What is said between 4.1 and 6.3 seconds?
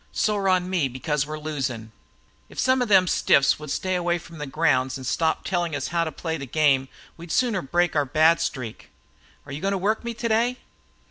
from the grounds and stop telling us how to